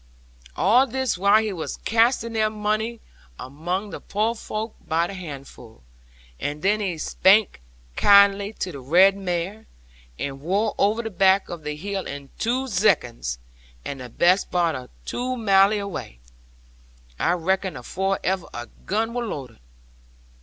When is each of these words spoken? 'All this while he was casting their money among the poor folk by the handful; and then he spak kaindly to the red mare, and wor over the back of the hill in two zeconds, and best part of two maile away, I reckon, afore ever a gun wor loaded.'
'All 0.55 0.87
this 0.87 1.15
while 1.15 1.43
he 1.43 1.53
was 1.53 1.77
casting 1.77 2.33
their 2.33 2.49
money 2.49 2.99
among 3.39 3.91
the 3.91 3.99
poor 4.01 4.33
folk 4.33 4.73
by 4.87 5.05
the 5.05 5.13
handful; 5.13 5.83
and 6.39 6.63
then 6.63 6.79
he 6.79 6.97
spak 6.97 7.59
kaindly 7.95 8.51
to 8.57 8.71
the 8.71 8.79
red 8.79 9.15
mare, 9.15 9.67
and 10.17 10.41
wor 10.41 10.73
over 10.79 11.03
the 11.03 11.11
back 11.11 11.49
of 11.49 11.61
the 11.61 11.75
hill 11.75 12.07
in 12.07 12.31
two 12.39 12.65
zeconds, 12.65 13.37
and 13.85 14.17
best 14.17 14.49
part 14.49 14.73
of 14.73 14.89
two 15.05 15.37
maile 15.37 15.73
away, 15.79 16.17
I 17.19 17.33
reckon, 17.33 17.77
afore 17.77 18.19
ever 18.23 18.47
a 18.55 18.69
gun 18.87 19.13
wor 19.13 19.23
loaded.' 19.27 19.59